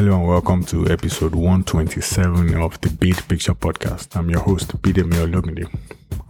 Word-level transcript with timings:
Hello 0.00 0.16
and 0.16 0.26
welcome 0.26 0.64
to 0.64 0.88
episode 0.88 1.34
127 1.34 2.54
of 2.54 2.80
the 2.80 2.88
Bid 2.88 3.16
Picture 3.28 3.52
podcast. 3.52 4.16
I'm 4.16 4.30
your 4.30 4.40
host, 4.40 4.68
Bidemi 4.80 5.12
Ologunde. 5.12 5.68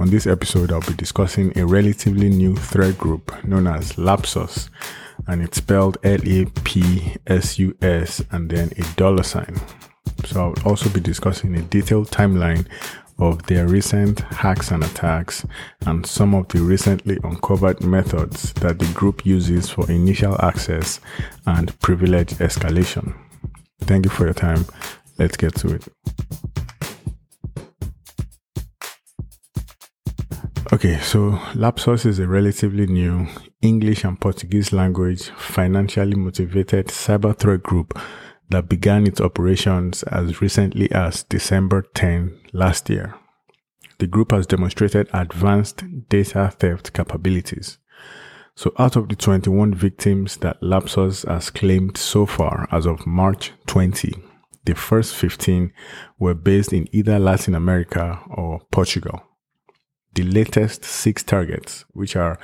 On 0.00 0.10
this 0.10 0.26
episode, 0.26 0.72
I'll 0.72 0.80
be 0.80 0.94
discussing 0.94 1.56
a 1.56 1.64
relatively 1.64 2.30
new 2.30 2.56
threat 2.56 2.98
group 2.98 3.32
known 3.44 3.68
as 3.68 3.92
Lapsus, 3.92 4.70
and 5.28 5.40
it's 5.40 5.58
spelled 5.58 5.98
L-A-P-S-U-S 6.02 6.64
and 8.32 8.50
then 8.50 8.72
a 8.76 8.82
dollar 8.96 9.22
sign. 9.22 9.54
So 10.24 10.40
I'll 10.40 10.56
also 10.68 10.90
be 10.90 10.98
discussing 10.98 11.54
a 11.54 11.62
detailed 11.62 12.10
timeline 12.10 12.66
of 13.20 13.46
their 13.46 13.68
recent 13.68 14.18
hacks 14.18 14.72
and 14.72 14.82
attacks 14.82 15.46
and 15.86 16.04
some 16.04 16.34
of 16.34 16.48
the 16.48 16.60
recently 16.60 17.18
uncovered 17.22 17.84
methods 17.84 18.52
that 18.54 18.80
the 18.80 18.92
group 18.94 19.24
uses 19.24 19.70
for 19.70 19.88
initial 19.88 20.36
access 20.44 20.98
and 21.46 21.78
privilege 21.78 22.30
escalation. 22.30 23.14
Thank 23.82 24.04
you 24.04 24.10
for 24.10 24.24
your 24.24 24.34
time. 24.34 24.64
Let's 25.18 25.36
get 25.36 25.54
to 25.56 25.74
it. 25.74 25.88
Okay, 30.72 30.98
so 31.00 31.32
Lapsus 31.54 32.06
is 32.06 32.20
a 32.20 32.28
relatively 32.28 32.86
new 32.86 33.26
English 33.60 34.04
and 34.04 34.20
Portuguese 34.20 34.72
language 34.72 35.30
financially 35.30 36.14
motivated 36.14 36.86
cyber 36.86 37.36
threat 37.36 37.64
group 37.64 37.98
that 38.50 38.68
began 38.68 39.06
its 39.06 39.20
operations 39.20 40.04
as 40.04 40.40
recently 40.40 40.90
as 40.92 41.24
December 41.24 41.84
10 41.94 42.38
last 42.52 42.88
year. 42.88 43.14
The 43.98 44.06
group 44.06 44.30
has 44.30 44.46
demonstrated 44.46 45.10
advanced 45.12 45.82
data 46.08 46.52
theft 46.56 46.92
capabilities. 46.92 47.78
So 48.60 48.74
out 48.78 48.94
of 48.94 49.08
the 49.08 49.16
21 49.16 49.72
victims 49.72 50.36
that 50.42 50.60
Lapsus 50.60 51.26
has 51.26 51.48
claimed 51.48 51.96
so 51.96 52.26
far 52.26 52.68
as 52.70 52.84
of 52.84 53.06
March 53.06 53.52
20, 53.68 54.14
the 54.66 54.74
first 54.74 55.14
15 55.14 55.72
were 56.18 56.34
based 56.34 56.74
in 56.74 56.86
either 56.94 57.18
Latin 57.18 57.54
America 57.54 58.20
or 58.28 58.60
Portugal. 58.70 59.22
The 60.12 60.24
latest 60.24 60.84
six 60.84 61.22
targets, 61.22 61.86
which 61.92 62.16
are 62.16 62.38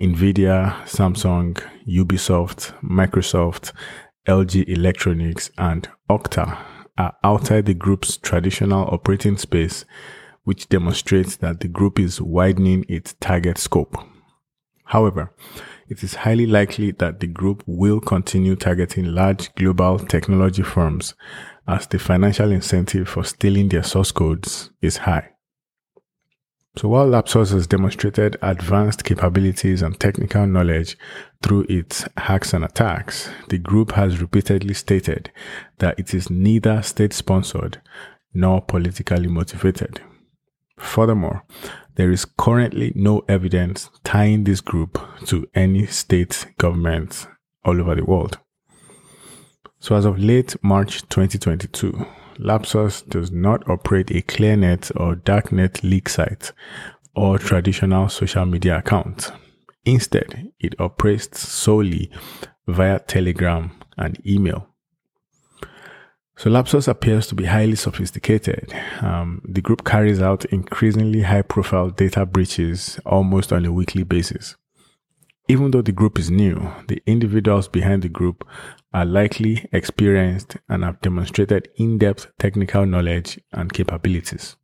Nvidia, 0.00 0.84
Samsung, 0.84 1.62
Ubisoft, 1.86 2.72
Microsoft, 2.80 3.74
LG 4.26 4.66
Electronics, 4.70 5.50
and 5.58 5.86
Okta, 6.08 6.56
are 6.96 7.14
outside 7.22 7.66
the 7.66 7.74
group's 7.74 8.16
traditional 8.16 8.86
operating 8.86 9.36
space, 9.36 9.84
which 10.44 10.70
demonstrates 10.70 11.36
that 11.36 11.60
the 11.60 11.68
group 11.68 12.00
is 12.00 12.22
widening 12.22 12.86
its 12.88 13.12
target 13.20 13.58
scope. 13.58 13.98
However, 14.88 15.34
it 15.88 16.02
is 16.02 16.14
highly 16.14 16.46
likely 16.46 16.92
that 16.92 17.20
the 17.20 17.26
group 17.26 17.62
will 17.66 18.00
continue 18.00 18.56
targeting 18.56 19.04
large 19.04 19.54
global 19.54 19.98
technology 19.98 20.62
firms 20.62 21.14
as 21.66 21.86
the 21.86 21.98
financial 21.98 22.50
incentive 22.50 23.06
for 23.06 23.22
stealing 23.22 23.68
their 23.68 23.82
source 23.82 24.12
codes 24.12 24.70
is 24.80 24.98
high. 24.98 25.28
So 26.76 26.88
while 26.88 27.06
Lapsus 27.06 27.52
has 27.52 27.66
demonstrated 27.66 28.38
advanced 28.40 29.04
capabilities 29.04 29.82
and 29.82 29.98
technical 29.98 30.46
knowledge 30.46 30.96
through 31.42 31.66
its 31.68 32.06
hacks 32.16 32.54
and 32.54 32.64
attacks, 32.64 33.28
the 33.48 33.58
group 33.58 33.92
has 33.92 34.22
repeatedly 34.22 34.72
stated 34.72 35.30
that 35.78 35.98
it 35.98 36.14
is 36.14 36.30
neither 36.30 36.80
state 36.80 37.12
sponsored 37.12 37.82
nor 38.32 38.62
politically 38.62 39.26
motivated. 39.26 40.00
Furthermore, 40.88 41.44
there 41.96 42.10
is 42.10 42.24
currently 42.24 42.92
no 42.94 43.22
evidence 43.28 43.90
tying 44.04 44.44
this 44.44 44.62
group 44.62 44.98
to 45.26 45.46
any 45.54 45.86
state 45.86 46.46
government 46.56 47.26
all 47.64 47.80
over 47.80 47.94
the 47.94 48.04
world. 48.04 48.38
So, 49.80 49.94
as 49.96 50.06
of 50.06 50.18
late 50.18 50.56
March 50.62 51.02
2022, 51.08 52.06
Lapsus 52.38 53.02
does 53.02 53.30
not 53.30 53.68
operate 53.68 54.10
a 54.10 54.22
ClearNet 54.22 54.90
or 54.96 55.16
Darknet 55.16 55.82
leak 55.82 56.08
site 56.08 56.52
or 57.14 57.38
traditional 57.38 58.08
social 58.08 58.46
media 58.46 58.78
account. 58.78 59.30
Instead, 59.84 60.52
it 60.58 60.74
operates 60.80 61.40
solely 61.40 62.10
via 62.66 62.98
Telegram 63.00 63.72
and 63.96 64.20
email. 64.26 64.67
So 66.38 66.48
Lapsus 66.48 66.86
appears 66.86 67.26
to 67.26 67.34
be 67.34 67.46
highly 67.46 67.74
sophisticated. 67.74 68.72
Um, 69.00 69.42
the 69.44 69.60
group 69.60 69.84
carries 69.84 70.22
out 70.22 70.44
increasingly 70.44 71.22
high 71.22 71.42
profile 71.42 71.90
data 71.90 72.24
breaches 72.24 73.00
almost 73.04 73.52
on 73.52 73.64
a 73.64 73.72
weekly 73.72 74.04
basis. 74.04 74.54
Even 75.48 75.72
though 75.72 75.82
the 75.82 75.90
group 75.90 76.16
is 76.16 76.30
new, 76.30 76.70
the 76.86 77.02
individuals 77.06 77.66
behind 77.66 78.02
the 78.02 78.08
group 78.08 78.46
are 78.94 79.04
likely 79.04 79.68
experienced 79.72 80.56
and 80.68 80.84
have 80.84 81.00
demonstrated 81.00 81.70
in-depth 81.74 82.28
technical 82.38 82.86
knowledge 82.86 83.40
and 83.50 83.72
capabilities. 83.72 84.54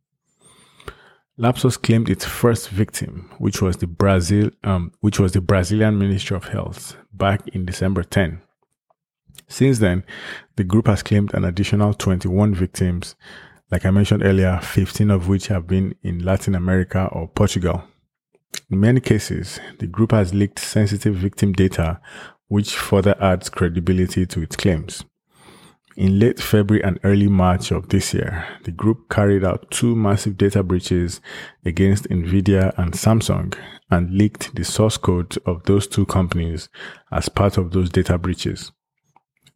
Lapsus 1.37 1.75
claimed 1.75 2.09
its 2.09 2.23
first 2.23 2.69
victim, 2.69 3.29
which 3.37 3.61
was 3.61 3.75
the 3.75 3.87
Brazil, 3.87 4.49
um, 4.63 4.93
which 5.01 5.19
was 5.19 5.33
the 5.33 5.41
Brazilian 5.41 5.99
Ministry 5.99 6.37
of 6.37 6.45
Health, 6.45 6.95
back 7.11 7.45
in 7.49 7.65
December 7.65 8.03
10. 8.03 8.41
Since 9.47 9.79
then, 9.79 10.03
the 10.55 10.63
group 10.63 10.87
has 10.87 11.03
claimed 11.03 11.33
an 11.33 11.45
additional 11.45 11.93
21 11.93 12.55
victims, 12.55 13.15
like 13.71 13.85
I 13.85 13.91
mentioned 13.91 14.23
earlier, 14.23 14.59
15 14.61 15.11
of 15.11 15.27
which 15.27 15.47
have 15.47 15.67
been 15.67 15.95
in 16.03 16.23
Latin 16.23 16.55
America 16.55 17.09
or 17.11 17.27
Portugal. 17.27 17.83
In 18.69 18.79
many 18.79 18.99
cases, 18.99 19.59
the 19.79 19.87
group 19.87 20.11
has 20.11 20.33
leaked 20.33 20.59
sensitive 20.59 21.15
victim 21.15 21.53
data, 21.53 21.99
which 22.47 22.75
further 22.75 23.15
adds 23.21 23.49
credibility 23.49 24.25
to 24.25 24.41
its 24.41 24.55
claims. 24.55 25.03
In 25.95 26.19
late 26.19 26.41
February 26.41 26.83
and 26.83 26.99
early 27.05 27.29
March 27.29 27.71
of 27.71 27.87
this 27.87 28.13
year, 28.13 28.45
the 28.65 28.71
group 28.71 29.09
carried 29.09 29.45
out 29.45 29.71
two 29.71 29.95
massive 29.95 30.37
data 30.37 30.61
breaches 30.61 31.21
against 31.63 32.09
Nvidia 32.09 32.77
and 32.77 32.91
Samsung 32.91 33.57
and 33.89 34.11
leaked 34.11 34.53
the 34.55 34.65
source 34.65 34.97
code 34.97 35.37
of 35.45 35.63
those 35.63 35.87
two 35.87 36.05
companies 36.05 36.67
as 37.13 37.29
part 37.29 37.57
of 37.57 37.71
those 37.71 37.89
data 37.89 38.17
breaches. 38.17 38.73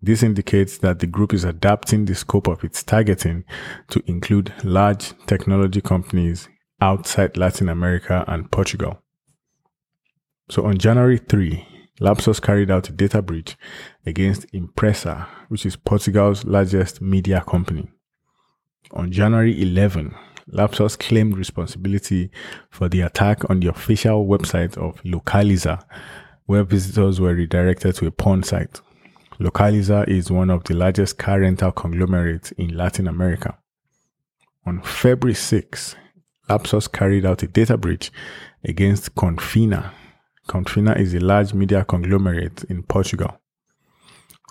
This 0.01 0.23
indicates 0.23 0.77
that 0.77 0.99
the 0.99 1.07
group 1.07 1.33
is 1.33 1.43
adapting 1.43 2.05
the 2.05 2.15
scope 2.15 2.47
of 2.47 2.63
its 2.63 2.83
targeting 2.83 3.43
to 3.89 4.01
include 4.05 4.53
large 4.63 5.13
technology 5.25 5.81
companies 5.81 6.47
outside 6.79 7.35
Latin 7.35 7.67
America 7.67 8.23
and 8.27 8.49
Portugal. 8.49 9.01
So 10.49 10.65
on 10.65 10.77
January 10.77 11.17
3, 11.17 11.67
Lapsus 11.99 12.41
carried 12.41 12.71
out 12.71 12.87
a 12.87 12.93
data 12.93 13.21
breach 13.21 13.57
against 14.05 14.49
Impresa, 14.53 15.27
which 15.49 15.65
is 15.65 15.75
Portugal's 15.75 16.45
largest 16.45 17.01
media 17.01 17.41
company. 17.41 17.89
On 18.91 19.11
January 19.11 19.61
11, 19.61 20.15
Lapsus 20.47 20.97
claimed 20.97 21.37
responsibility 21.37 22.31
for 22.69 22.87
the 22.87 23.01
attack 23.01 23.49
on 23.49 23.59
the 23.59 23.67
official 23.67 24.25
website 24.25 24.77
of 24.77 25.03
Localiza, 25.03 25.83
where 26.45 26.63
visitors 26.63 27.19
were 27.19 27.35
redirected 27.35 27.95
to 27.95 28.07
a 28.07 28.11
porn 28.11 28.43
site. 28.43 28.79
Localiza 29.39 30.05
is 30.05 30.29
one 30.29 30.49
of 30.49 30.65
the 30.65 30.73
largest 30.73 31.17
car 31.17 31.39
rental 31.39 31.71
conglomerates 31.71 32.51
in 32.53 32.75
Latin 32.75 33.07
America. 33.07 33.57
On 34.65 34.81
February 34.81 35.33
6, 35.33 35.95
Lapsus 36.49 36.91
carried 36.91 37.25
out 37.25 37.41
a 37.41 37.47
data 37.47 37.77
breach 37.77 38.11
against 38.65 39.15
Confina. 39.15 39.91
Confina 40.49 40.99
is 40.99 41.13
a 41.13 41.21
large 41.21 41.53
media 41.53 41.85
conglomerate 41.85 42.65
in 42.65 42.83
Portugal. 42.83 43.39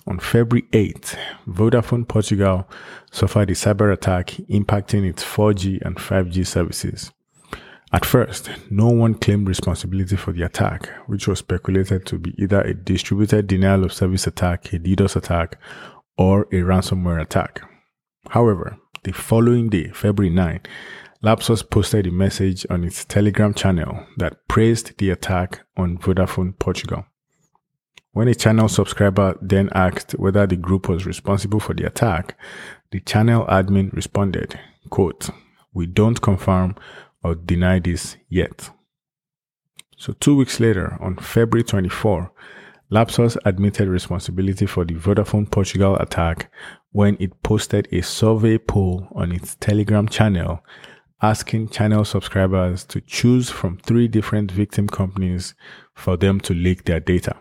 On 0.07 0.19
February 0.19 0.67
8, 0.73 1.19
Vodafone 1.47 2.09
Portugal 2.09 2.67
suffered 3.13 3.51
a 3.51 3.55
cyber 3.55 3.93
attack 3.93 4.29
impacting 4.49 5.07
its 5.07 5.23
4G 5.23 5.83
and 5.85 5.97
5G 5.97 6.47
services. 6.47 7.13
At 7.91 8.05
first, 8.05 8.51
no 8.71 8.89
one 8.89 9.15
claimed 9.15 9.49
responsibility 9.49 10.17
for 10.17 10.33
the 10.33 10.43
attack, 10.43 10.89
which 11.07 11.27
was 11.27 11.39
speculated 11.39 12.05
to 12.07 12.19
be 12.19 12.35
either 12.37 12.61
a 12.61 12.75
distributed 12.75 13.47
denial 13.47 13.85
of 13.85 13.95
service 13.95 14.27
attack, 14.27 14.73
a 14.75 14.79
DDoS 14.79 15.17
attack, 15.17 15.59
or 16.19 16.43
a 16.45 16.57
ransomware 16.57 17.21
attack. 17.21 17.63
However, 18.29 18.77
the 19.05 19.13
following 19.13 19.71
day, 19.71 19.89
February 19.89 20.35
9, 20.35 20.61
Lapsus 21.23 21.69
posted 21.69 22.07
a 22.07 22.11
message 22.11 22.67
on 22.69 22.85
its 22.85 23.07
Telegram 23.07 23.55
channel 23.55 24.07
that 24.19 24.47
praised 24.49 24.99
the 24.99 25.09
attack 25.11 25.61
on 25.77 25.97
Vodafone 25.97 26.59
Portugal. 26.59 27.07
When 28.13 28.29
a 28.29 28.35
channel 28.35 28.69
subscriber 28.69 29.39
then 29.41 29.71
asked 29.75 30.13
whether 30.13 30.47
the 30.47 30.57
group 30.57 30.89
was 30.89 31.07
responsible 31.07 31.61
for 31.61 31.75
the 31.75 31.87
attack, 31.87 32.39
the 32.91 33.01
channel 33.01 33.47
admin 33.47 33.93
responded, 33.93 34.61
quote, 34.91 35.31
We 35.73 35.87
don't 35.87 36.21
confirm 36.21 36.77
or 37.23 37.35
deny 37.35 37.79
this 37.79 38.17
yet. 38.29 38.71
So, 39.97 40.13
two 40.21 40.37
weeks 40.37 40.61
later, 40.61 40.97
on 41.01 41.17
February 41.17 41.65
24, 41.65 42.31
Lapsus 42.91 43.37
admitted 43.45 43.89
responsibility 43.89 44.65
for 44.65 44.85
the 44.85 44.95
Vodafone 44.95 45.51
Portugal 45.51 45.97
attack 45.97 46.51
when 46.93 47.17
it 47.21 47.43
posted 47.43 47.89
a 47.93 48.01
survey 48.03 48.59
poll 48.59 49.09
on 49.15 49.33
its 49.33 49.57
Telegram 49.57 50.09
channel 50.09 50.63
asking 51.21 51.69
channel 51.69 52.05
subscribers 52.05 52.85
to 52.85 53.01
choose 53.01 53.51
from 53.51 53.77
three 53.79 54.07
different 54.09 54.51
victim 54.51 54.89
companies 54.89 55.55
for 55.95 56.17
them 56.17 56.41
to 56.41 56.55
leak 56.55 56.85
their 56.85 57.01
data. 57.01 57.35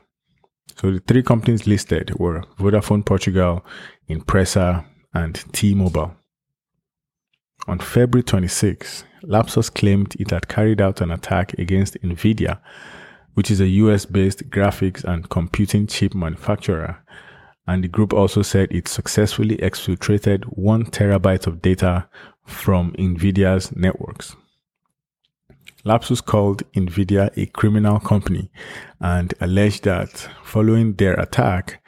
So 0.75 0.91
the 0.91 1.00
three 1.00 1.24
companies 1.24 1.68
listed 1.68 2.18
were 2.19 2.44
Vodafone 2.59 3.06
Portugal, 3.06 3.65
Impresa, 4.09 4.85
and 5.13 5.44
T-Mobile. 5.53 6.15
On 7.65 7.80
February 7.80 8.24
26, 8.24 9.04
Lapsus 9.24 9.74
claimed 9.74 10.15
it 10.19 10.31
had 10.31 10.48
carried 10.48 10.80
out 10.80 11.01
an 11.01 11.12
attack 11.12 11.54
against 11.54 12.00
Nvidia, 12.01 12.59
which 13.33 13.51
is 13.51 13.59
a 13.59 13.68
US-based 13.68 14.50
graphics 14.50 15.04
and 15.04 15.30
computing 15.30 15.88
chip 15.88 16.13
manufacturer, 16.13 17.04
and 17.65 17.83
the 17.83 17.88
group 17.88 18.13
also 18.13 18.42
said 18.42 18.71
it 18.71 18.88
successfully 18.88 19.57
exfiltrated 19.57 20.45
one 20.45 20.86
terabyte 20.86 21.45
of 21.48 21.62
data 21.62 22.07
from 22.45 22.94
Nvidia's 22.94 23.75
networks. 23.75 24.36
Lapsus 25.83 26.24
called 26.24 26.63
Nvidia 26.74 27.30
a 27.38 27.45
criminal 27.48 28.00
company 28.00 28.50
and 29.00 29.33
alleged 29.42 29.83
that 29.83 30.30
following 30.44 30.94
their 30.94 31.13
attack, 31.13 31.83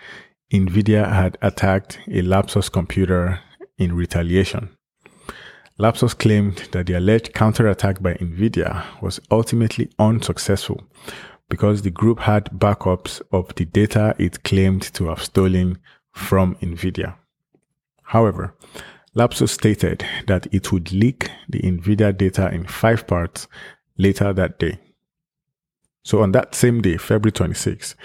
Nvidia 0.52 1.08
had 1.12 1.38
attacked 1.42 2.00
a 2.08 2.22
Lapsus 2.22 2.72
computer 2.72 3.40
in 3.78 3.94
retaliation. 3.94 4.70
Lapsus 5.80 6.14
claimed 6.14 6.68
that 6.74 6.88
the 6.88 6.94
alleged 6.96 7.34
counterattack 7.34 8.02
by 8.02 8.14
Nvidia 8.16 8.84
was 9.02 9.22
ultimately 9.32 9.90
unsuccessful 9.98 10.84
because 11.48 11.82
the 11.82 11.90
group 11.90 12.20
had 12.20 12.52
backups 12.52 13.22
of 13.32 13.56
the 13.56 13.64
data 13.64 14.14
it 14.20 14.44
claimed 14.44 14.82
to 14.82 15.08
have 15.08 15.24
stolen 15.24 15.78
from 16.12 16.56
Nvidia. 16.56 17.16
However, 18.04 18.54
Lapsus 19.16 19.52
stated 19.52 20.06
that 20.28 20.54
it 20.54 20.74
would 20.74 20.92
leak 20.92 21.32
the 21.48 21.62
Nvidia 21.62 22.16
data 22.16 22.54
in 22.54 22.66
five 22.68 23.08
parts 23.08 23.48
later 23.98 24.34
that 24.34 24.60
day. 24.60 24.80
So 26.04 26.22
on 26.22 26.34
that 26.34 26.56
same 26.56 26.82
day, 26.82 26.98
February 26.98 27.32
26, 27.32 27.96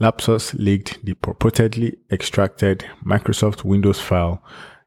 Lapsus 0.00 0.54
leaked 0.54 1.04
the 1.04 1.12
purportedly 1.12 1.96
extracted 2.10 2.86
Microsoft 3.04 3.64
Windows 3.64 4.00
file 4.00 4.42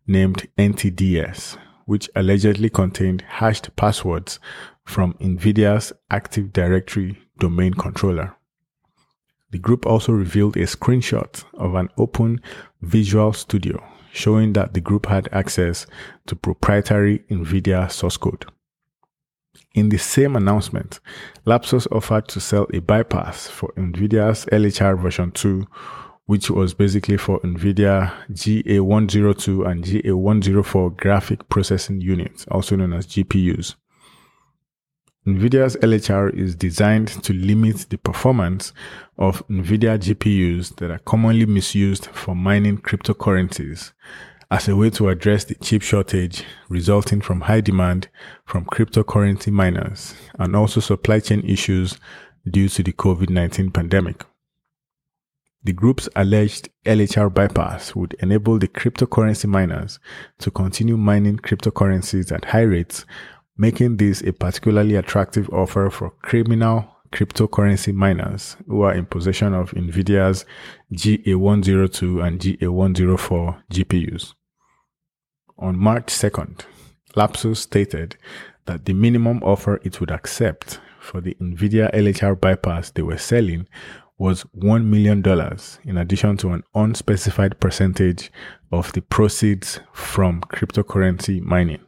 named 0.07 0.47
NTDS, 0.57 1.57
which 1.91 2.09
allegedly 2.15 2.69
contained 2.69 3.19
hashed 3.27 3.75
passwords 3.75 4.39
from 4.85 5.13
NVIDIA's 5.15 5.91
Active 6.09 6.53
Directory 6.53 7.17
domain 7.37 7.73
controller. 7.73 8.33
The 9.49 9.59
group 9.59 9.85
also 9.85 10.13
revealed 10.13 10.55
a 10.55 10.61
screenshot 10.61 11.43
of 11.53 11.75
an 11.75 11.89
open 11.97 12.39
Visual 12.81 13.33
Studio 13.33 13.83
showing 14.13 14.53
that 14.53 14.73
the 14.73 14.79
group 14.79 15.07
had 15.07 15.27
access 15.33 15.85
to 16.27 16.35
proprietary 16.37 17.25
NVIDIA 17.29 17.91
source 17.91 18.15
code. 18.15 18.45
In 19.73 19.89
the 19.89 19.97
same 19.97 20.37
announcement, 20.37 21.01
Lapsus 21.45 21.87
offered 21.91 22.29
to 22.29 22.39
sell 22.39 22.67
a 22.73 22.79
bypass 22.79 23.47
for 23.47 23.73
NVIDIA's 23.75 24.45
LHR 24.45 24.97
version 24.97 25.31
2, 25.31 25.67
which 26.25 26.49
was 26.49 26.73
basically 26.73 27.17
for 27.17 27.39
NVIDIA 27.41 28.13
GA102 28.31 29.69
and 29.69 29.83
GA104 29.83 30.97
graphic 30.97 31.49
processing 31.49 32.01
units, 32.01 32.45
also 32.49 32.75
known 32.75 32.93
as 32.93 33.07
GPUs. 33.07 33.75
NVIDIA's 35.27 35.75
LHR 35.77 36.33
is 36.33 36.55
designed 36.55 37.07
to 37.07 37.31
limit 37.31 37.85
the 37.89 37.97
performance 37.97 38.73
of 39.19 39.47
NVIDIA 39.49 39.99
GPUs 39.99 40.77
that 40.77 40.89
are 40.89 40.97
commonly 40.99 41.45
misused 41.45 42.07
for 42.07 42.35
mining 42.35 42.79
cryptocurrencies 42.79 43.91
as 44.49 44.67
a 44.67 44.75
way 44.75 44.89
to 44.89 45.09
address 45.09 45.45
the 45.45 45.55
chip 45.55 45.81
shortage 45.83 46.43
resulting 46.69 47.21
from 47.21 47.41
high 47.41 47.61
demand 47.61 48.09
from 48.45 48.65
cryptocurrency 48.65 49.51
miners 49.51 50.15
and 50.39 50.55
also 50.55 50.79
supply 50.79 51.19
chain 51.19 51.41
issues 51.41 51.99
due 52.49 52.67
to 52.67 52.81
the 52.81 52.91
COVID 52.91 53.29
19 53.29 53.69
pandemic. 53.69 54.25
The 55.63 55.73
group's 55.73 56.09
alleged 56.15 56.69
LHR 56.85 57.31
bypass 57.31 57.95
would 57.95 58.15
enable 58.19 58.57
the 58.57 58.67
cryptocurrency 58.67 59.45
miners 59.45 59.99
to 60.39 60.49
continue 60.49 60.97
mining 60.97 61.37
cryptocurrencies 61.37 62.31
at 62.31 62.45
high 62.45 62.61
rates, 62.61 63.05
making 63.57 63.97
this 63.97 64.21
a 64.21 64.33
particularly 64.33 64.95
attractive 64.95 65.47
offer 65.51 65.91
for 65.91 66.09
criminal 66.23 66.87
cryptocurrency 67.11 67.93
miners 67.93 68.57
who 68.67 68.81
are 68.81 68.93
in 68.93 69.05
possession 69.05 69.53
of 69.53 69.69
NVIDIA's 69.71 70.45
GA102 70.93 72.25
and 72.25 72.39
GA104 72.39 73.61
GPUs. 73.71 74.33
On 75.59 75.77
March 75.77 76.07
2nd, 76.07 76.61
Lapsus 77.15 77.59
stated 77.59 78.17
that 78.65 78.85
the 78.85 78.93
minimum 78.93 79.43
offer 79.43 79.79
it 79.83 79.99
would 79.99 80.09
accept 80.09 80.79
for 80.99 81.21
the 81.21 81.35
NVIDIA 81.39 81.93
LHR 81.93 82.39
bypass 82.39 82.89
they 82.89 83.03
were 83.03 83.17
selling 83.17 83.67
was 84.21 84.43
$1 84.55 84.85
million, 84.85 85.25
in 85.83 85.97
addition 85.97 86.37
to 86.37 86.51
an 86.51 86.63
unspecified 86.75 87.59
percentage 87.59 88.31
of 88.71 88.93
the 88.93 89.01
proceeds 89.01 89.79
from 89.93 90.41
cryptocurrency 90.41 91.41
mining. 91.41 91.81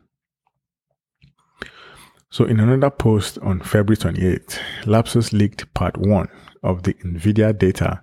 So, 2.31 2.45
in 2.45 2.59
another 2.59 2.89
post 2.89 3.37
on 3.43 3.59
February 3.59 3.97
28, 3.97 4.59
Lapsus 4.85 5.31
leaked 5.31 5.71
part 5.75 5.95
one 5.95 6.27
of 6.63 6.81
the 6.81 6.95
NVIDIA 6.95 7.55
data 7.55 8.01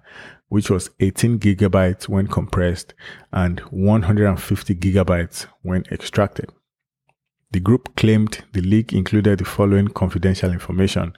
which 0.49 0.69
was 0.69 0.91
18 0.99 1.38
gigabytes 1.38 2.09
when 2.09 2.26
compressed 2.26 2.93
and 3.33 3.61
150 3.71 4.75
gigabytes 4.75 5.47
when 5.62 5.85
extracted. 5.93 6.50
The 7.53 7.61
group 7.61 7.97
claimed 7.97 8.44
the 8.53 8.61
leak 8.61 8.93
included 8.93 9.38
the 9.38 9.44
following 9.44 9.88
confidential 9.88 10.53
information. 10.53 11.15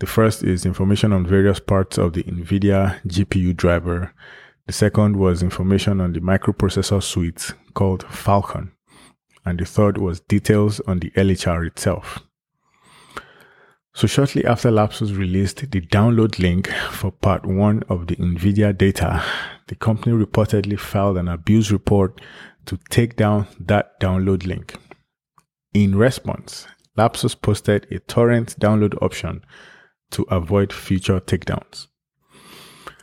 The 0.00 0.06
first 0.06 0.44
is 0.44 0.64
information 0.64 1.12
on 1.12 1.26
various 1.26 1.58
parts 1.58 1.98
of 1.98 2.12
the 2.12 2.22
NVIDIA 2.22 3.00
GPU 3.04 3.56
driver. 3.56 4.12
The 4.66 4.72
second 4.72 5.16
was 5.16 5.42
information 5.42 6.00
on 6.00 6.12
the 6.12 6.20
microprocessor 6.20 7.02
suite 7.02 7.52
called 7.74 8.04
Falcon. 8.04 8.70
And 9.44 9.58
the 9.58 9.64
third 9.64 9.98
was 9.98 10.20
details 10.20 10.78
on 10.86 11.00
the 11.00 11.10
LHR 11.10 11.66
itself. 11.66 12.20
So 13.92 14.06
shortly 14.06 14.44
after 14.44 14.70
Lapsus 14.70 15.16
released 15.16 15.68
the 15.68 15.80
download 15.80 16.38
link 16.38 16.68
for 16.92 17.10
part 17.10 17.44
one 17.44 17.82
of 17.88 18.06
the 18.06 18.14
NVIDIA 18.16 18.78
data, 18.78 19.24
the 19.66 19.74
company 19.74 20.14
reportedly 20.14 20.78
filed 20.78 21.18
an 21.18 21.26
abuse 21.26 21.72
report 21.72 22.20
to 22.66 22.78
take 22.90 23.16
down 23.16 23.48
that 23.58 23.98
download 23.98 24.46
link. 24.46 24.76
In 25.74 25.96
response, 25.96 26.68
Lapsus 26.96 27.34
posted 27.34 27.88
a 27.90 27.98
torrent 27.98 28.54
download 28.60 28.96
option 29.02 29.42
to 30.10 30.22
avoid 30.30 30.72
future 30.72 31.20
takedowns. 31.20 31.88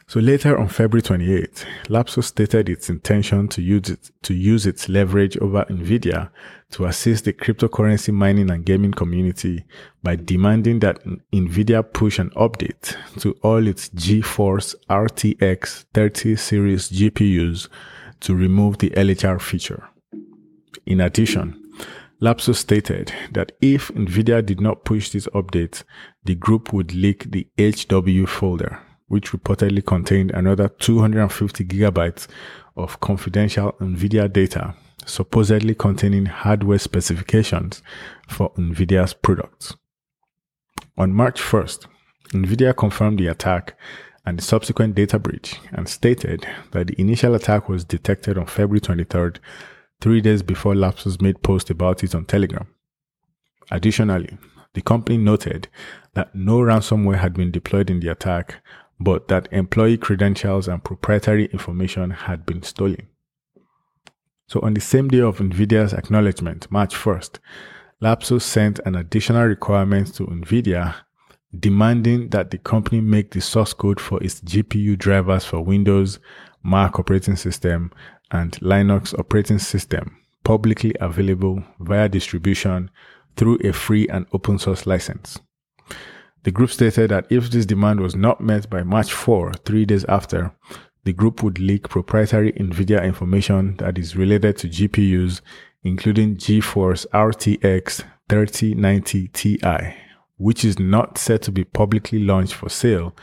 So 0.07 0.19
later 0.19 0.55
on 0.57 0.67
February 0.67 1.01
28, 1.01 1.65
Lapsus 1.89 2.27
stated 2.27 2.69
its 2.69 2.89
intention 2.91 3.47
to 3.47 3.61
use, 3.61 3.89
it, 3.89 4.11
to 4.21 4.35
use 4.35 4.67
its 4.67 4.87
leverage 4.87 5.35
over 5.37 5.65
NVIDIA 5.65 6.29
to 6.71 6.85
assist 6.85 7.25
the 7.25 7.33
cryptocurrency 7.33 8.13
mining 8.13 8.51
and 8.51 8.63
gaming 8.63 8.91
community 8.91 9.65
by 10.03 10.15
demanding 10.15 10.79
that 10.81 11.03
NVIDIA 11.33 11.91
push 11.91 12.19
an 12.19 12.29
update 12.31 12.95
to 13.19 13.31
all 13.41 13.65
its 13.65 13.89
GeForce 13.89 14.75
RTX 14.89 15.85
30 15.95 16.35
series 16.35 16.91
GPUs 16.91 17.67
to 18.19 18.35
remove 18.35 18.77
the 18.77 18.91
LHR 18.91 19.41
feature. 19.41 19.89
In 20.85 21.01
addition, 21.01 21.64
Lapsus 22.21 22.59
stated 22.59 23.13
that 23.31 23.51
if 23.61 23.89
NVIDIA 23.89 24.45
did 24.45 24.61
not 24.61 24.85
push 24.85 25.09
this 25.09 25.27
update, 25.27 25.83
the 26.23 26.35
group 26.35 26.71
would 26.71 26.93
leak 26.93 27.31
the 27.31 27.47
HW 27.57 28.25
folder 28.25 28.79
which 29.07 29.31
reportedly 29.31 29.85
contained 29.85 30.31
another 30.31 30.67
250 30.67 31.65
gigabytes 31.65 32.27
of 32.75 32.99
confidential 32.99 33.73
NVIDIA 33.73 34.31
data, 34.31 34.75
supposedly 35.05 35.75
containing 35.75 36.25
hardware 36.25 36.79
specifications 36.79 37.81
for 38.27 38.51
NVIDIA's 38.53 39.13
products. 39.13 39.75
On 40.97 41.13
March 41.13 41.41
1st, 41.41 41.85
NVIDIA 42.29 42.75
confirmed 42.75 43.19
the 43.19 43.27
attack 43.27 43.77
and 44.25 44.39
the 44.39 44.43
subsequent 44.43 44.95
data 44.95 45.19
breach 45.19 45.59
and 45.71 45.87
stated 45.87 46.47
that 46.71 46.87
the 46.87 46.99
initial 46.99 47.35
attack 47.35 47.69
was 47.69 47.83
detected 47.83 48.37
on 48.37 48.47
February 48.47 48.81
23rd, 48.81 49.37
three 50.01 50.21
days 50.21 50.43
before 50.43 50.75
Lapsus 50.75 51.21
made 51.21 51.41
post 51.41 51.69
about 51.69 52.03
it 52.03 52.13
on 52.15 52.25
Telegram. 52.25 52.67
Additionally, 53.71 54.37
the 54.73 54.81
company 54.81 55.17
noted 55.17 55.67
that 56.13 56.35
no 56.35 56.59
ransomware 56.59 57.17
had 57.17 57.33
been 57.33 57.51
deployed 57.51 57.89
in 57.89 57.99
the 57.99 58.11
attack 58.11 58.61
but 58.99 59.27
that 59.27 59.47
employee 59.51 59.97
credentials 59.97 60.67
and 60.67 60.83
proprietary 60.83 61.45
information 61.47 62.11
had 62.11 62.45
been 62.45 62.63
stolen. 62.63 63.07
So 64.47 64.59
on 64.61 64.73
the 64.73 64.81
same 64.81 65.09
day 65.09 65.21
of 65.21 65.39
NVIDIA's 65.39 65.93
acknowledgement, 65.93 66.71
March 66.71 66.95
1st, 66.95 67.39
Lapsus 68.01 68.43
sent 68.43 68.79
an 68.85 68.95
additional 68.95 69.45
requirement 69.45 70.13
to 70.15 70.27
NVIDIA 70.27 70.95
demanding 71.57 72.29
that 72.29 72.51
the 72.51 72.57
company 72.57 73.01
make 73.01 73.31
the 73.31 73.41
source 73.41 73.73
code 73.73 73.99
for 73.99 74.21
its 74.21 74.41
GPU 74.41 74.97
drivers 74.97 75.45
for 75.45 75.61
Windows, 75.61 76.19
Mac 76.63 76.99
operating 76.99 77.35
system, 77.35 77.91
and 78.31 78.53
Linux 78.61 79.17
operating 79.17 79.59
system 79.59 80.17
publicly 80.43 80.95
available 81.01 81.63
via 81.79 82.07
distribution 82.07 82.89
through 83.35 83.57
a 83.63 83.73
free 83.73 84.07
and 84.07 84.25
open 84.31 84.57
source 84.57 84.85
license. 84.87 85.39
The 86.43 86.51
group 86.51 86.69
stated 86.69 87.09
that 87.09 87.25
if 87.29 87.49
this 87.49 87.65
demand 87.65 87.99
was 87.99 88.15
not 88.15 88.39
met 88.39 88.69
by 88.69 88.83
March 88.83 89.11
4, 89.11 89.53
three 89.65 89.83
days 89.83 90.05
after, 90.05 90.53
the 91.03 91.13
group 91.13 91.43
would 91.43 91.59
leak 91.59 91.89
proprietary 91.89 92.53
NVIDIA 92.53 93.03
information 93.03 93.75
that 93.77 93.97
is 93.97 94.15
related 94.15 94.57
to 94.57 94.69
GPUs, 94.69 95.41
including 95.83 96.35
GeForce 96.35 97.05
RTX 97.13 98.03
3090 98.29 99.27
Ti, 99.29 99.95
which 100.37 100.63
is 100.63 100.79
not 100.79 101.17
set 101.17 101.41
to 101.43 101.51
be 101.51 101.63
publicly 101.63 102.19
launched 102.19 102.53
for 102.53 102.69
sale 102.69 103.15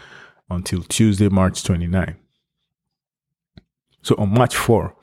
until 0.51 0.83
Tuesday, 0.83 1.29
March 1.29 1.63
29. 1.65 2.17
So 4.03 4.17
on 4.19 4.35
March 4.35 4.57
4, 4.57 4.95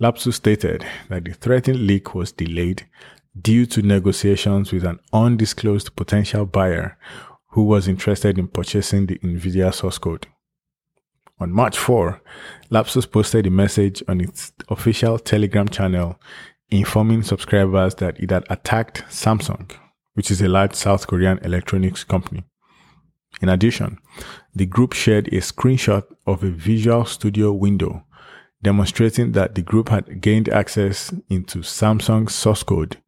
Lapsus 0.00 0.36
stated 0.36 0.86
that 1.08 1.24
the 1.24 1.32
threatened 1.32 1.86
leak 1.86 2.14
was 2.14 2.32
delayed 2.32 2.86
due 3.40 3.66
to 3.66 3.82
negotiations 3.82 4.72
with 4.72 4.84
an 4.84 5.00
undisclosed 5.12 5.94
potential 5.96 6.46
buyer 6.46 6.96
who 7.48 7.64
was 7.64 7.88
interested 7.88 8.38
in 8.38 8.48
purchasing 8.48 9.06
the 9.06 9.18
NVIDIA 9.18 9.72
source 9.72 9.98
code. 9.98 10.26
On 11.40 11.52
March 11.52 11.78
4, 11.78 12.20
Lapsus 12.70 13.10
posted 13.10 13.46
a 13.46 13.50
message 13.50 14.02
on 14.08 14.20
its 14.20 14.52
official 14.68 15.18
Telegram 15.18 15.68
channel 15.68 16.20
informing 16.70 17.22
subscribers 17.22 17.94
that 17.96 18.18
it 18.18 18.30
had 18.30 18.44
attacked 18.50 19.04
Samsung, 19.08 19.70
which 20.14 20.30
is 20.30 20.40
a 20.42 20.48
large 20.48 20.74
South 20.74 21.06
Korean 21.06 21.38
electronics 21.38 22.02
company. 22.02 22.44
In 23.40 23.48
addition, 23.48 23.98
the 24.54 24.66
group 24.66 24.92
shared 24.92 25.28
a 25.28 25.40
screenshot 25.40 26.04
of 26.26 26.42
a 26.42 26.50
Visual 26.50 27.04
Studio 27.04 27.52
window 27.52 28.04
demonstrating 28.62 29.32
that 29.32 29.54
the 29.54 29.62
group 29.62 29.88
had 29.88 30.20
gained 30.20 30.48
access 30.48 31.12
into 31.28 31.60
Samsung's 31.60 32.34
source 32.34 32.62
code, 32.62 32.98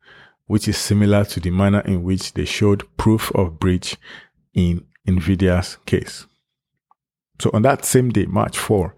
which 0.47 0.69
is 0.69 0.79
similar 0.79 1.25
to 1.25 1.41
the 1.41 1.51
manner 1.51 1.81
in 1.81 2.03
which 2.03 2.35
they 2.35 2.45
showed 2.45 2.85
proof 2.97 3.31
of 3.35 3.59
breach 3.59 3.97
in 4.55 4.85
NVIDIA's 5.07 5.77
case. 5.87 6.27
So 7.41 7.51
on 7.53 7.63
that 7.63 7.85
same 7.85 8.11
day, 8.11 8.27
March 8.27 8.59
4, 8.59 8.95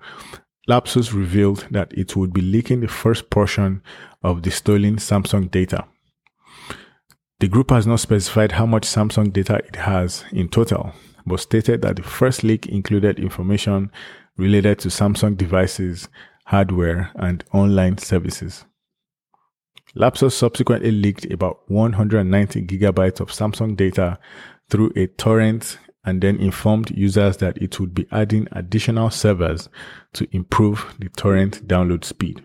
Lapsus 0.69 1.13
revealed 1.13 1.67
that 1.71 1.93
it 1.93 2.17
would 2.17 2.33
be 2.33 2.41
leaking 2.41 2.81
the 2.81 2.89
first 2.89 3.31
portion 3.31 3.83
of 4.23 4.43
the 4.43 4.51
stolen 4.51 4.97
Samsung 4.97 5.51
data. 5.51 5.85
The 7.41 7.49
group 7.49 7.71
has 7.71 7.87
not 7.87 8.01
specified 8.01 8.53
how 8.53 8.67
much 8.67 8.85
Samsung 8.85 9.33
data 9.33 9.57
it 9.67 9.77
has 9.77 10.25
in 10.31 10.49
total, 10.49 10.93
but 11.27 11.41
stated 11.41 11.83
that 11.83 11.97
the 11.97 12.03
first 12.03 12.45
leak 12.45 12.67
included 12.67 13.19
information 13.19 13.91
related 14.37 14.79
to 14.81 14.89
Samsung 14.89 15.37
devices, 15.37 16.09
hardware, 16.53 17.11
and 17.15 17.43
online 17.55 17.97
services. 17.97 18.67
Lapsus 19.95 20.37
subsequently 20.37 20.93
leaked 20.93 21.25
about 21.33 21.61
190 21.69 22.63
gigabytes 22.67 23.21
of 23.21 23.31
Samsung 23.31 23.75
data 23.75 24.19
through 24.69 24.93
a 24.95 25.07
torrent 25.07 25.79
and 26.05 26.21
then 26.21 26.37
informed 26.37 26.91
users 26.91 27.39
that 27.39 27.57
it 27.57 27.81
would 27.81 27.95
be 27.95 28.07
adding 28.13 28.49
additional 28.53 29.09
servers 29.09 29.71
to 30.13 30.29
improve 30.37 30.95
the 30.99 31.09
torrent 31.09 31.67
download 31.67 32.05
speed. 32.05 32.45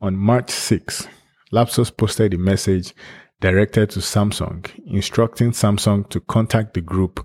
On 0.00 0.16
March 0.16 0.50
6, 0.50 1.06
Lapsus 1.52 1.96
posted 1.96 2.34
a 2.34 2.38
message 2.38 2.94
directed 3.40 3.90
to 3.90 4.00
Samsung 4.00 4.68
instructing 4.86 5.52
Samsung 5.52 6.08
to 6.10 6.18
contact 6.18 6.74
the 6.74 6.80
group 6.80 7.24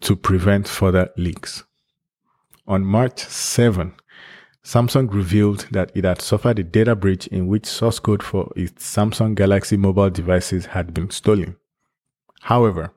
to 0.00 0.16
prevent 0.16 0.66
further 0.66 1.10
leaks. 1.18 1.62
On 2.66 2.82
March 2.82 3.18
7, 3.18 3.92
Samsung 4.64 5.12
revealed 5.12 5.66
that 5.72 5.92
it 5.94 6.04
had 6.04 6.22
suffered 6.22 6.58
a 6.58 6.64
data 6.64 6.96
breach 6.96 7.26
in 7.26 7.46
which 7.46 7.66
source 7.66 7.98
code 7.98 8.22
for 8.22 8.50
its 8.56 8.82
Samsung 8.82 9.34
Galaxy 9.34 9.76
mobile 9.76 10.08
devices 10.08 10.66
had 10.66 10.94
been 10.94 11.10
stolen. 11.10 11.56
However, 12.40 12.92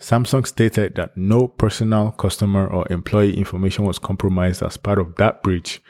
Samsung 0.00 0.46
stated 0.46 0.94
that 0.94 1.16
no 1.16 1.48
personal 1.48 2.12
customer 2.12 2.66
or 2.66 2.86
employee 2.90 3.36
information 3.36 3.84
was 3.84 3.98
compromised 3.98 4.62
as 4.62 4.76
part 4.76 4.98
of 4.98 5.16
that 5.16 5.42
breach. 5.42 5.82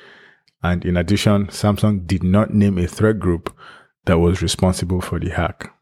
And 0.62 0.84
in 0.84 0.96
addition, 0.96 1.48
Samsung 1.48 2.06
did 2.06 2.22
not 2.22 2.54
name 2.54 2.78
a 2.78 2.87
threat 2.87 3.18
group 3.18 3.54
that 4.06 4.18
was 4.18 4.40
responsible 4.40 5.00
for 5.00 5.18
the 5.18 5.30
hack. 5.30 5.75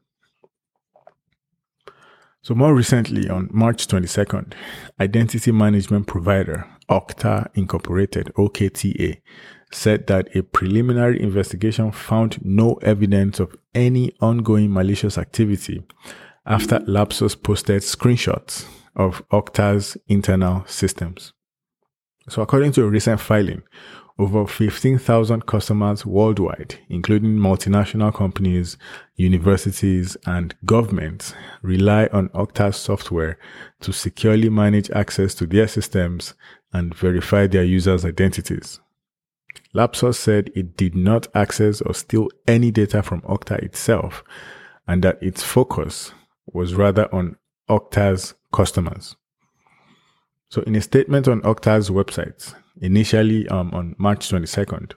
So 2.47 2.55
more 2.55 2.77
recently, 2.77 3.29
on 3.29 3.49
March 3.51 3.89
22nd, 3.89 4.53
identity 5.01 5.51
management 5.51 6.07
provider 6.07 6.65
Okta 6.89 7.49
Incorporated, 7.55 8.31
OKTA, 8.37 9.21
said 9.73 10.07
that 10.07 10.29
a 10.37 10.45
preliminary 10.45 11.21
investigation 11.21 11.91
found 11.91 12.39
no 12.45 12.75
evidence 12.83 13.41
of 13.41 13.57
any 13.75 14.13
ongoing 14.21 14.73
malicious 14.73 15.19
activity 15.19 15.83
after 16.47 16.79
Lapsus 16.87 17.35
posted 17.35 17.83
screenshots 17.83 18.65
of 18.95 19.29
Okta's 19.31 19.97
internal 20.07 20.63
systems. 20.69 21.33
So 22.29 22.43
according 22.43 22.73
to 22.73 22.85
a 22.85 22.89
recent 22.89 23.21
filing, 23.21 23.63
over 24.19 24.47
15,000 24.47 25.47
customers 25.47 26.07
worldwide, 26.07 26.77
including 26.89 27.37
multinational 27.37 28.15
companies, 28.15 28.79
universities, 29.17 30.17
and 30.27 30.55
governments, 30.65 31.35
rely 31.63 32.09
on 32.13 32.31
Okta's 32.31 32.77
software 32.77 33.39
to 33.81 33.93
securely 33.93 34.49
manage 34.49 34.91
access 34.91 35.35
to 35.35 35.47
their 35.47 35.69
systems 35.69 36.35
and 36.73 36.95
verify 36.95 37.47
their 37.47 37.65
users' 37.65 38.05
identities. 38.05 38.81
Lapsus 39.75 40.19
said 40.19 40.51
it 40.55 40.77
did 40.77 40.95
not 40.95 41.29
access 41.35 41.83
or 41.83 41.93
steal 41.93 42.29
any 42.49 42.71
data 42.71 43.03
from 43.03 43.21
Okta 43.23 43.59
itself, 43.59 44.25
and 44.89 45.03
that 45.05 45.23
its 45.23 45.43
focus 45.43 46.13
was 46.47 46.75
rather 46.75 47.13
on 47.15 47.37
Okta's 47.69 48.35
customers. 48.53 49.17
So, 50.57 50.63
in 50.63 50.75
a 50.75 50.81
statement 50.81 51.29
on 51.29 51.43
Okta's 51.43 51.91
website, 51.91 52.55
initially 52.81 53.47
um, 53.49 53.75
on 53.75 53.95
March 53.99 54.31
22nd, 54.31 54.95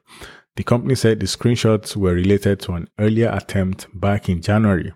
the 0.56 0.64
company 0.64 0.96
said 0.96 1.20
the 1.20 1.26
screenshots 1.26 1.98
were 1.98 2.14
related 2.14 2.62
to 2.62 2.76
an 2.76 2.88
earlier 2.98 3.30
attempt 3.30 3.88
back 3.94 4.30
in 4.30 4.42
January 4.42 4.94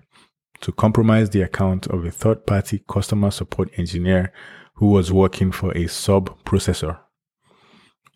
to 0.62 0.72
compromise 0.72 1.32
the 1.32 1.42
account 1.42 1.88
of 1.88 2.06
a 2.06 2.12
third 2.12 2.48
party 2.48 2.82
customer 2.88 3.30
support 3.30 3.78
engineer 3.78 4.32
who 4.76 4.88
was 4.88 5.12
working 5.12 5.52
for 5.52 5.78
a 5.78 5.88
sub 5.88 6.30
processor. 6.46 6.98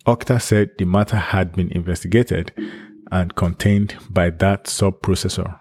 Okta 0.06 0.42
said 0.42 0.70
the 0.77 0.86
matter 0.86 1.18
had 1.18 1.51
been 1.51 1.70
investigated 1.74 2.54
and 3.12 3.36
contained 3.36 3.98
by 4.10 4.30
that 4.30 4.68
sub 4.68 5.01
processor. 5.01 5.60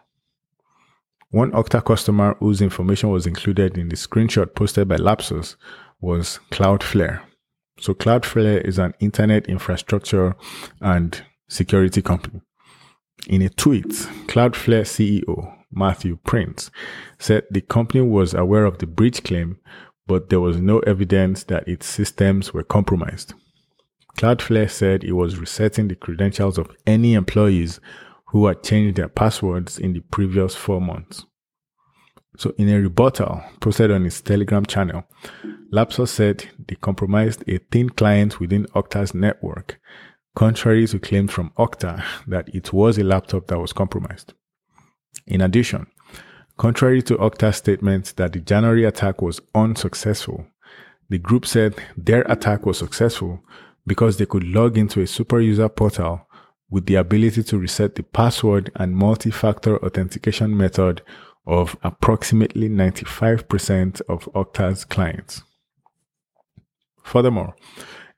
One 1.31 1.51
Okta 1.51 1.85
customer 1.85 2.37
whose 2.39 2.63
information 2.63 3.11
was 3.11 3.27
included 3.27 3.77
in 3.77 3.89
the 3.89 3.97
screenshot 3.97 4.55
posted 4.55 4.87
by 4.87 4.99
Lapsus 4.99 5.57
was 6.01 6.41
Cloudflare. 6.51 7.23
So 7.79 7.95
Cloudflare 7.95 8.63
is 8.63 8.79
an 8.79 8.95
internet 9.01 9.47
infrastructure 9.47 10.35
and 10.81 11.23
security 11.49 12.03
company. 12.03 12.41
In 13.29 13.43
a 13.43 13.49
tweet, 13.49 13.89
Cloudflare 14.29 14.85
CEO 14.85 15.57
Matthew 15.73 16.17
Prince 16.25 16.71
said 17.19 17.45
the 17.51 17.61
company 17.61 18.01
was 18.01 18.35
aware 18.35 18.65
of 18.65 18.79
the 18.79 18.87
breach 18.87 19.23
claim, 19.25 19.59
but 20.07 20.31
there 20.31 20.41
was 20.41 20.57
no 20.57 20.79
evidence 20.81 21.45
that 21.45 21.69
its 21.69 21.87
systems 21.87 22.55
were 22.55 22.63
compromised. 22.63 23.35
Cloudflare 24.17 24.71
said 24.71 25.05
it 25.05 25.13
was 25.13 25.39
resetting 25.39 25.89
the 25.89 25.95
credentials 25.95 26.57
of 26.57 26.71
any 26.87 27.15
employees 27.15 27.81
who 28.29 28.47
had 28.47 28.63
changed 28.63 28.97
their 28.97 29.09
passwords 29.09 29.79
in 29.79 29.93
the 29.93 30.01
previous 30.01 30.55
four 30.55 30.81
months. 30.81 31.27
So, 32.37 32.53
in 32.59 32.69
a 32.69 32.81
rebuttal 32.81 33.43
posted 33.61 33.91
on 33.91 34.05
his 34.05 34.21
Telegram 34.21 34.67
channel, 34.67 35.05
Lapsus 35.73 36.11
said 36.11 36.47
they 36.69 36.75
compromised 36.77 37.43
a 37.49 37.59
thin 37.71 37.89
client 37.89 38.41
within 38.41 38.67
Okta's 38.75 39.15
network, 39.15 39.81
contrary 40.35 40.87
to 40.87 40.99
claims 40.99 41.33
from 41.33 41.51
Okta 41.59 42.05
that 42.27 42.55
it 42.55 42.73
was 42.73 42.99
a 42.99 43.05
laptop 43.05 43.47
that 43.47 43.59
was 43.59 43.73
compromised. 43.73 44.35
In 45.27 45.41
addition, 45.41 45.87
contrary 46.59 47.03
to 47.03 47.17
Okta's 47.17 47.57
statement 47.57 48.15
that 48.17 48.35
the 48.35 48.41
January 48.41 48.85
attack 48.85 49.23
was 49.23 49.41
unsuccessful, 49.55 50.47
the 51.09 51.19
group 51.19 51.47
said 51.47 51.75
their 51.97 52.23
attack 52.23 52.67
was 52.67 52.79
successful 52.79 53.41
because 53.87 54.19
they 54.19 54.27
could 54.27 54.45
log 54.45 54.77
into 54.77 55.01
a 55.01 55.07
super 55.07 55.41
user 55.41 55.69
portal 55.69 56.27
with 56.69 56.87
the 56.87 56.97
ability 56.97 57.43
to 57.45 57.59
reset 57.59 57.95
the 57.95 58.03
password 58.03 58.71
and 58.75 58.97
multi-factor 58.97 59.83
authentication 59.85 60.57
method 60.57 61.01
of 61.47 61.77
approximately 61.83 62.69
95% 62.69 64.01
of 64.09 64.25
Okta's 64.35 64.85
clients. 64.85 65.43
Furthermore, 67.03 67.55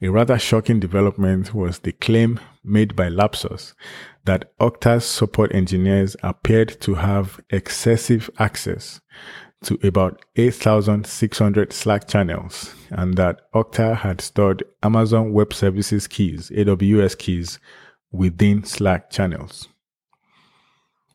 a 0.01 0.09
rather 0.09 0.39
shocking 0.39 0.81
development 0.81 1.53
was 1.53 1.81
the 1.81 1.93
claim 1.93 2.41
made 2.65 2.95
by 2.95 3.09
Lapsus 3.09 3.75
that 4.25 4.57
Okta's 4.59 5.05
support 5.05 5.55
engineers 5.55 6.17
appeared 6.23 6.81
to 6.81 6.95
have 6.95 7.41
excessive 7.51 8.31
access 8.39 9.01
to 9.65 9.79
about 9.83 10.25
8,600 10.37 11.73
Slack 11.73 12.07
channels 12.07 12.75
and 12.91 13.17
that 13.17 13.41
Okta 13.53 13.97
had 13.97 14.21
stored 14.21 14.63
Amazon 14.83 15.33
Web 15.33 15.53
Services 15.53 16.07
keys, 16.07 16.51
AWS 16.51 17.19
keys, 17.19 17.59
within 18.13 18.65
Slack 18.65 19.11
channels. 19.11 19.69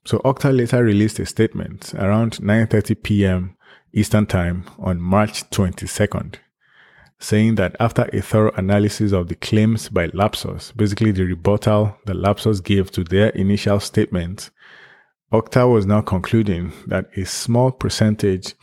So 0.06 0.20
Okta 0.20 0.56
later 0.56 0.84
released 0.84 1.20
a 1.20 1.26
statement 1.26 1.94
around 1.94 2.34
9:30 2.34 3.04
p.m. 3.04 3.56
Eastern 3.94 4.26
Time 4.26 4.66
on 4.78 5.00
March 5.00 5.50
22nd, 5.50 6.36
saying 7.20 7.56
that 7.56 7.76
after 7.80 8.10
a 8.12 8.22
thorough 8.22 8.52
analysis 8.58 9.14
of 9.14 9.30
the 9.30 9.36
claims 9.36 9.88
by 9.88 10.08
Lapsus, 10.08 10.76
basically 10.76 11.12
the 11.12 11.24
rebuttal 11.24 11.98
that 12.06 12.18
Lapsus 12.18 12.60
gave 12.60 12.92
to 12.92 13.04
their 13.06 13.30
initial 13.30 13.80
statement, 13.80 14.50
Okta 15.32 15.72
was 15.72 15.86
now 15.86 16.02
concluding 16.02 16.74
that 16.88 17.10
a 17.16 17.26
small 17.26 17.72
percentage, 17.72 18.56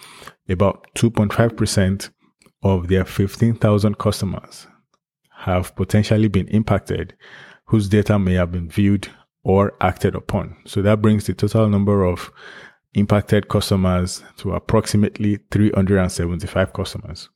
about 0.49 0.87
2.5% 0.95 2.11
of 2.63 2.89
their 2.89 3.05
15,000 3.07 3.99
customers, 3.99 4.67
have 5.39 5.75
potentially 5.75 6.29
been 6.29 6.49
impacted 6.49 7.15
whose 7.65 7.89
data 7.89 8.19
may 8.19 8.35
have 8.35 8.53
been 8.53 8.69
viewed 8.69 9.09
or 9.43 9.75
acted 9.81 10.15
upon. 10.15 10.57
So 10.67 10.83
that 10.83 11.01
brings 11.01 11.27
the 11.27 11.35
total 11.35 11.69
number 11.69 12.05
of 12.05 12.31
impacted 12.95 13.49
customers 13.49 14.23
to 14.39 14.53
approximately 14.53 15.39
375 15.51 16.73
customers. 16.73 17.29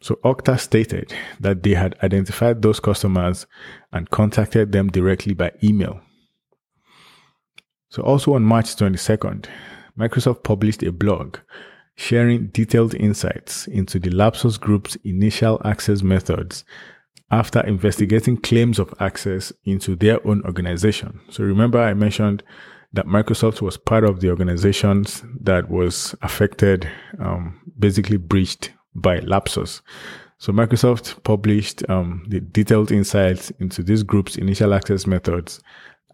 So 0.00 0.16
Okta 0.24 0.58
stated 0.58 1.12
that 1.40 1.62
they 1.62 1.74
had 1.74 1.96
identified 2.02 2.62
those 2.62 2.80
customers 2.80 3.46
and 3.92 4.08
contacted 4.10 4.72
them 4.72 4.88
directly 4.88 5.34
by 5.34 5.52
email. 5.62 6.00
So 7.90 8.02
also 8.02 8.34
on 8.34 8.44
March 8.44 8.76
22nd, 8.76 9.46
Microsoft 9.98 10.42
published 10.44 10.82
a 10.82 10.92
blog 10.92 11.38
sharing 11.96 12.46
detailed 12.46 12.94
insights 12.94 13.66
into 13.66 13.98
the 13.98 14.10
Lapsus 14.10 14.58
Group's 14.58 14.96
initial 15.04 15.60
access 15.64 16.02
methods 16.02 16.64
after 17.30 17.60
investigating 17.60 18.36
claims 18.36 18.78
of 18.78 18.92
access 18.98 19.52
into 19.64 19.94
their 19.96 20.24
own 20.26 20.42
organization. 20.44 21.20
So 21.30 21.44
remember 21.44 21.78
I 21.78 21.94
mentioned 21.94 22.42
that 22.92 23.06
Microsoft 23.06 23.62
was 23.62 23.76
part 23.76 24.04
of 24.04 24.20
the 24.20 24.30
organizations 24.30 25.22
that 25.40 25.70
was 25.70 26.14
affected, 26.22 26.88
um, 27.20 27.60
basically 27.78 28.16
breached 28.16 28.72
by 28.94 29.20
Lapsus. 29.20 29.80
So 30.38 30.52
Microsoft 30.52 31.22
published 31.22 31.88
um, 31.88 32.24
the 32.28 32.40
detailed 32.40 32.90
insights 32.90 33.50
into 33.60 33.82
this 33.82 34.02
group's 34.02 34.36
initial 34.36 34.74
access 34.74 35.06
methods 35.06 35.60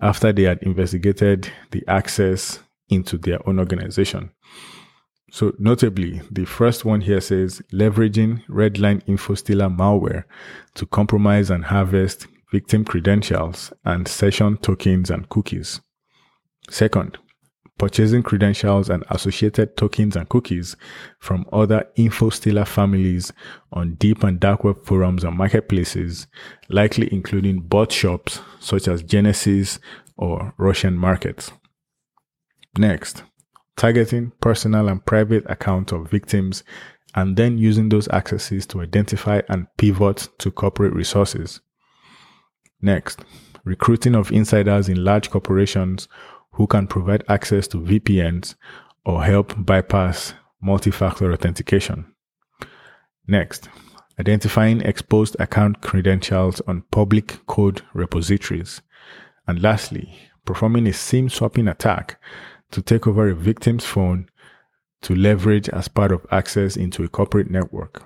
after 0.02 0.32
they 0.32 0.42
had 0.42 0.62
investigated 0.62 1.50
the 1.70 1.82
access 1.88 2.58
into 2.88 3.16
their 3.16 3.38
own 3.49 3.58
organization. 3.58 4.30
So 5.30 5.52
notably, 5.59 6.23
the 6.30 6.45
first 6.45 6.85
one 6.85 7.00
here 7.00 7.21
says 7.21 7.61
leveraging 7.73 8.47
Redline 8.47 9.04
InfoStealer 9.06 9.75
malware 9.76 10.25
to 10.75 10.87
compromise 10.87 11.50
and 11.50 11.64
harvest 11.64 12.26
victim 12.52 12.85
credentials 12.85 13.73
and 13.85 14.06
session 14.06 14.56
tokens 14.59 15.11
and 15.11 15.28
cookies. 15.28 15.80
Second, 16.71 17.18
purchasing 17.78 18.23
credentials 18.23 18.88
and 18.88 19.04
associated 19.11 19.76
tokens 19.76 20.16
and 20.16 20.28
cookies 20.28 20.76
from 21.18 21.45
other 21.52 21.87
InfoStealer 21.99 22.66
families 22.66 23.33
on 23.73 23.95
deep 23.95 24.23
and 24.23 24.40
dark 24.40 24.64
web 24.64 24.85
forums 24.85 25.25
and 25.25 25.37
marketplaces, 25.37 26.26
likely 26.68 27.12
including 27.12 27.61
bot 27.61 27.92
shops 27.92 28.40
such 28.61 28.88
as 28.88 29.02
Genesis 29.02 29.78
or 30.16 30.54
Russian 30.56 30.97
markets. 30.97 31.50
Next, 32.78 33.23
targeting 33.76 34.33
personal 34.40 34.88
and 34.88 35.04
private 35.04 35.45
accounts 35.49 35.92
of 35.92 36.11
victims 36.11 36.64
and 37.14 37.37
then 37.37 37.59
using 37.59 37.88
those 37.88 38.09
accesses 38.09 38.66
to 38.66 38.80
identify 38.80 39.40
and 39.49 39.66
pivot 39.76 40.28
to 40.38 40.50
corporate 40.50 40.92
resources. 40.92 41.61
Next, 42.83 43.21
recruiting 43.64 44.14
of 44.14 44.30
insiders 44.30 44.88
in 44.88 45.02
large 45.02 45.30
corporations 45.30 46.09
who 46.52 46.66
can 46.66 46.87
provide 46.87 47.25
access 47.28 47.66
to 47.68 47.78
VPNs 47.78 48.54
or 49.04 49.25
help 49.25 49.54
bypass 49.59 50.35
multi-factor 50.61 51.33
authentication. 51.33 52.12
Next, 53.26 53.68
identifying 54.18 54.80
exposed 54.80 55.37
account 55.38 55.80
credentials 55.80 56.61
on 56.62 56.85
public 56.90 57.47
code 57.47 57.83
repositories. 57.92 58.83
And 59.46 59.62
lastly, 59.62 60.18
performing 60.44 60.87
a 60.87 60.92
SIM 60.92 61.29
swapping 61.29 61.68
attack 61.68 62.20
to 62.70 62.83
take 62.83 63.07
over 63.07 63.29
a 63.29 63.35
victim's 63.35 63.85
phone 63.85 64.29
to 65.02 65.14
leverage 65.14 65.68
as 65.68 65.88
part 65.88 66.12
of 66.12 66.26
access 66.31 66.76
into 66.76 67.05
a 67.05 67.09
corporate 67.09 67.50
network. 67.50 68.02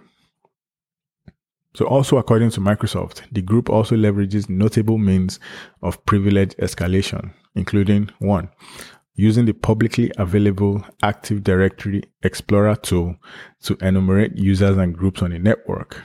So 1.74 1.86
also 1.86 2.16
according 2.18 2.50
to 2.50 2.60
Microsoft, 2.60 3.22
the 3.30 3.42
group 3.42 3.70
also 3.70 3.94
leverages 3.96 4.50
notable 4.50 4.98
means 4.98 5.38
of 5.82 6.04
privilege 6.04 6.54
escalation, 6.56 7.32
including 7.54 8.10
one, 8.18 8.48
using 9.14 9.44
the 9.44 9.52
publicly 9.52 10.10
available 10.18 10.84
Active 11.02 11.44
Directory 11.44 12.02
Explorer 12.22 12.74
tool 12.74 13.16
to 13.62 13.76
enumerate 13.80 14.36
users 14.36 14.78
and 14.78 14.96
groups 14.96 15.22
on 15.22 15.32
a 15.32 15.38
network, 15.38 16.02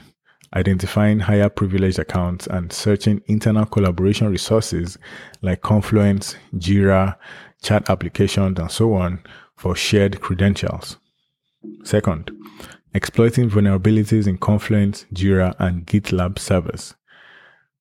identifying 0.54 1.18
higher 1.18 1.48
privileged 1.48 1.98
accounts 1.98 2.46
and 2.46 2.72
searching 2.72 3.20
internal 3.26 3.66
collaboration 3.66 4.30
resources 4.30 4.96
like 5.42 5.62
Confluence, 5.62 6.36
Jira, 6.54 7.16
chat 7.66 7.90
applications, 7.90 8.58
and 8.58 8.70
so 8.70 8.94
on 8.94 9.20
for 9.56 9.74
shared 9.74 10.20
credentials. 10.20 10.98
Second, 11.82 12.30
exploiting 12.94 13.50
vulnerabilities 13.50 14.28
in 14.28 14.38
Confluence, 14.38 15.04
Jira, 15.12 15.54
and 15.58 15.84
GitLab 15.84 16.38
servers. 16.38 16.94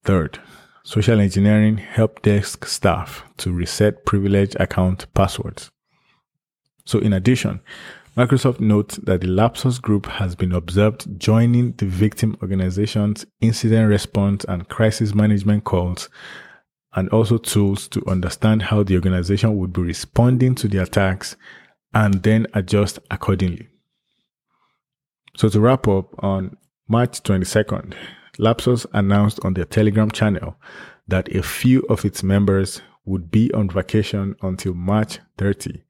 Third, 0.04 0.40
social 0.84 1.20
engineering 1.20 1.78
help 1.78 2.24
desk 2.24 2.66
staff 2.66 3.24
to 3.38 3.52
reset 3.52 4.06
privileged 4.06 4.56
account 4.60 5.06
passwords. 5.14 5.70
So, 6.86 7.00
in 7.00 7.14
addition, 7.14 7.62
Microsoft 8.18 8.60
notes 8.60 8.96
that 9.04 9.22
the 9.22 9.28
Lapsus 9.28 9.80
group 9.80 10.06
has 10.06 10.36
been 10.36 10.54
observed 10.54 11.20
joining 11.20 11.74
the 11.74 11.86
victim 11.86 12.38
organization's 12.42 13.26
incident 13.42 13.90
response 13.90 14.46
and 14.46 14.68
crisis 14.70 15.14
management 15.14 15.64
calls 15.64 16.10
and 16.96 17.10
also 17.10 17.38
tools 17.38 17.88
to 17.90 18.02
understand 18.08 18.64
how 18.64 18.82
the 18.82 18.96
organization 18.96 19.58
would 19.58 19.74
be 19.74 19.82
responding 19.82 20.56
to 20.56 20.68
the 20.68 20.82
attacks 20.82 21.36
and 21.94 22.24
then 22.24 22.48
adjust 22.54 23.00
accordingly. 23.12 23.68
So 25.38 25.50
to 25.50 25.60
wrap 25.60 25.88
up, 25.88 26.24
on 26.24 26.58
March 26.88 27.22
22nd, 27.24 27.94
Lapsus 28.38 28.86
announced 28.94 29.40
on 29.44 29.54
their 29.54 29.66
Telegram 29.66 30.10
channel 30.10 30.56
that 31.08 31.34
a 31.36 31.44
few 31.44 31.82
of 31.90 32.06
its 32.06 32.24
members 32.24 32.82
would 33.06 33.30
be 33.30 33.54
on 33.54 33.70
vacation 33.70 34.36
until 34.42 34.74
March 34.74 35.20
30. 35.38 35.84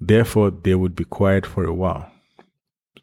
Therefore, 0.00 0.50
they 0.50 0.74
would 0.74 0.96
be 0.96 1.04
quiet 1.04 1.46
for 1.46 1.64
a 1.64 1.74
while. 1.74 2.10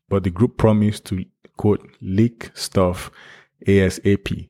But 0.09 0.23
the 0.23 0.31
group 0.31 0.57
promised 0.57 1.05
to, 1.05 1.25
quote, 1.57 1.87
leak 2.01 2.51
stuff 2.53 3.11
ASAP. 3.65 4.49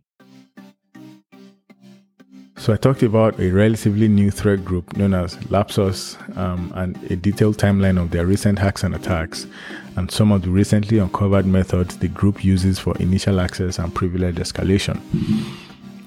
So 2.68 2.74
I 2.74 2.76
talked 2.76 3.02
about 3.02 3.40
a 3.40 3.50
relatively 3.50 4.10
new 4.10 4.30
threat 4.30 4.66
group 4.66 4.98
known 4.98 5.14
as 5.14 5.38
Lapsus 5.50 6.18
um, 6.36 6.74
and 6.76 7.02
a 7.10 7.16
detailed 7.16 7.58
timeline 7.58 7.98
of 7.98 8.12
their 8.12 8.26
recent 8.26 8.60
hacks 8.60 8.84
and 8.84 8.94
attacks 8.94 9.48
and 9.96 10.12
some 10.12 10.34
of 10.34 10.42
the 10.42 10.50
recently 10.50 10.98
uncovered 10.98 11.46
methods 11.46 11.96
the 11.96 12.10
group 12.10 12.44
uses 12.44 12.78
for 12.78 12.94
initial 12.98 13.40
access 13.40 13.80
and 13.80 13.96
privilege 13.96 14.36
escalation. 14.36 15.00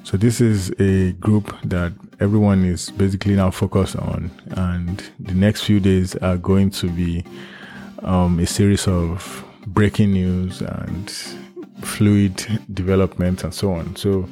So 0.05 0.19
this 0.19 0.43
is 0.43 0.71
a 0.79 1.13
group 1.13 1.57
that 1.65 1.95
everyone 2.21 2.67
is 2.67 2.91
basically 2.91 3.37
now 3.37 3.51
focused 3.51 3.97
on, 3.97 4.31
and 4.51 5.03
the 5.19 5.33
next 5.33 5.63
few 5.63 5.81
days 5.81 6.15
are 6.17 6.37
going 6.37 6.73
to 6.73 6.91
be 6.91 7.25
um, 8.03 8.39
a 8.39 8.47
series 8.47 8.87
of 8.87 9.47
breaking 9.67 10.13
news 10.13 10.61
and 10.61 11.11
fluid 11.83 12.61
development 12.75 13.45
and 13.45 13.55
so 13.55 13.73
on. 13.73 13.97
So 13.97 14.29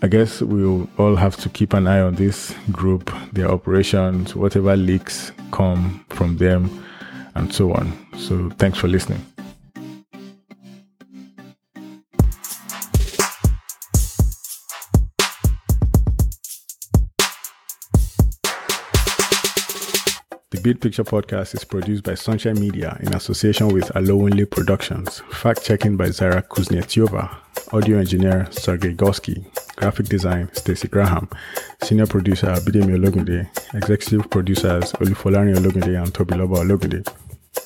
I 0.00 0.06
guess 0.06 0.40
we'll 0.40 0.88
all 0.96 1.16
have 1.16 1.36
to 1.38 1.48
keep 1.48 1.72
an 1.72 1.88
eye 1.88 2.00
on 2.00 2.14
this 2.14 2.54
group, 2.70 3.12
their 3.32 3.50
operations, 3.50 4.36
whatever 4.36 4.76
leaks 4.76 5.32
come 5.50 6.04
from 6.08 6.36
them 6.36 6.84
and 7.34 7.52
so 7.52 7.72
on. 7.72 7.92
So 8.16 8.48
thanks 8.58 8.78
for 8.78 8.86
listening. 8.86 9.24
The 20.50 20.60
Bid 20.62 20.80
Picture 20.80 21.04
podcast 21.04 21.56
is 21.56 21.64
produced 21.64 22.04
by 22.04 22.14
Sunshine 22.14 22.60
Media 22.60 22.96
in 23.00 23.14
association 23.14 23.68
with 23.68 23.88
Alowinle 23.96 24.48
Productions. 24.48 25.22
Fact 25.32 25.64
checking 25.64 25.96
by 25.96 26.10
Zara 26.10 26.42
Kuznetsova. 26.42 27.36
Audio 27.72 27.98
engineer 27.98 28.46
Sergey 28.52 28.94
Gorsky. 28.94 29.44
Graphic 29.78 30.06
design 30.06 30.50
Stacy 30.54 30.88
Graham. 30.88 31.28
Senior 31.82 32.06
producer 32.06 32.48
Bidemi 32.48 32.98
Ologunde. 32.98 33.48
Executive 33.74 34.28
producers 34.28 34.92
Olufolani 34.94 35.54
Ologunde 35.54 36.02
and 36.02 36.12
Toby 36.12 36.34
Tobiloba 36.34 36.56
Ologunde. 36.64 37.06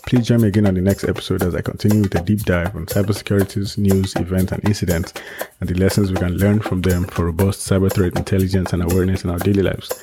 Please 0.07 0.27
join 0.27 0.42
me 0.42 0.48
again 0.48 0.66
on 0.66 0.75
the 0.75 0.83
next 0.83 1.05
episode 1.05 1.42
as 1.42 1.55
I 1.55 1.62
continue 1.62 2.03
with 2.03 2.14
a 2.14 2.20
deep 2.20 2.40
dive 2.40 2.77
on 2.77 2.85
cybersecurity's 2.85 3.79
news, 3.79 4.14
events, 4.16 4.53
and 4.53 4.62
incidents, 4.64 5.14
and 5.61 5.68
the 5.70 5.75
lessons 5.75 6.11
we 6.11 6.18
can 6.18 6.37
learn 6.37 6.61
from 6.61 6.83
them 6.83 7.05
for 7.05 7.25
robust 7.27 7.66
cyber 7.66 7.90
threat 7.90 8.14
intelligence 8.16 8.75
and 8.75 8.83
awareness 8.83 9.25
in 9.25 9.31
our 9.31 9.38
daily 9.38 9.62
lives. 9.62 10.03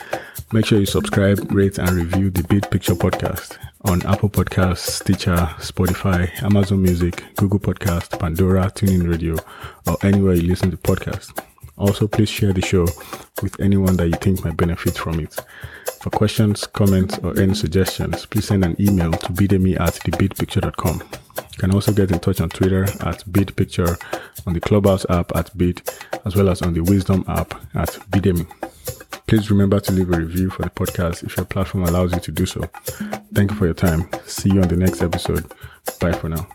Make 0.51 0.65
sure 0.65 0.79
you 0.79 0.87
subscribe, 0.87 1.51
rate, 1.51 1.77
and 1.77 1.91
review 1.91 2.31
the 2.31 2.43
Bid 2.43 2.71
Picture 2.71 2.95
podcast 2.95 3.57
on 3.85 4.03
Apple 4.07 4.29
Podcasts, 4.29 5.01
Stitcher, 5.01 5.35
Spotify, 5.59 6.41
Amazon 6.41 6.81
Music, 6.81 7.23
Google 7.35 7.59
Podcast, 7.59 8.19
Pandora, 8.19 8.71
TuneIn 8.71 9.07
Radio, 9.07 9.35
or 9.85 9.97
anywhere 10.01 10.33
you 10.33 10.47
listen 10.47 10.71
to 10.71 10.77
podcasts. 10.77 11.39
Also, 11.79 12.07
please 12.07 12.29
share 12.29 12.53
the 12.53 12.61
show 12.61 12.85
with 13.41 13.59
anyone 13.59 13.95
that 13.97 14.07
you 14.07 14.17
think 14.21 14.43
might 14.43 14.57
benefit 14.57 14.97
from 14.97 15.19
it. 15.19 15.35
For 16.01 16.09
questions, 16.09 16.67
comments, 16.67 17.17
or 17.19 17.37
any 17.39 17.53
suggestions, 17.55 18.25
please 18.25 18.47
send 18.47 18.63
an 18.63 18.75
email 18.79 19.11
to 19.11 19.33
bidemi 19.33 19.79
at 19.79 19.93
thebidpicture.com. 19.95 21.01
You 21.37 21.57
can 21.57 21.73
also 21.73 21.91
get 21.91 22.11
in 22.11 22.19
touch 22.19 22.41
on 22.41 22.49
Twitter 22.49 22.83
at 22.83 23.23
bidpicture, 23.31 23.97
on 24.45 24.53
the 24.53 24.59
Clubhouse 24.59 25.05
app 25.09 25.35
at 25.35 25.57
bid, 25.57 25.81
as 26.25 26.35
well 26.35 26.49
as 26.49 26.61
on 26.61 26.73
the 26.73 26.81
Wisdom 26.81 27.23
app 27.27 27.53
at 27.75 27.89
bidemi. 28.11 28.47
Please 29.27 29.49
remember 29.51 29.79
to 29.79 29.91
leave 29.91 30.11
a 30.11 30.17
review 30.17 30.49
for 30.49 30.63
the 30.63 30.69
podcast 30.69 31.23
if 31.23 31.37
your 31.37 31.45
platform 31.45 31.83
allows 31.83 32.13
you 32.13 32.19
to 32.19 32.31
do 32.31 32.45
so. 32.45 32.61
Thank 33.33 33.51
you 33.51 33.57
for 33.57 33.65
your 33.65 33.73
time. 33.73 34.09
See 34.25 34.49
you 34.49 34.61
on 34.61 34.67
the 34.67 34.77
next 34.77 35.01
episode. 35.01 35.51
Bye 35.99 36.13
for 36.13 36.29
now. 36.29 36.47